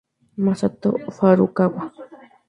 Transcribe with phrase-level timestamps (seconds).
[0.45, 1.83] Masato Furukawa